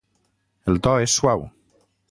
[0.71, 1.47] El to és suau.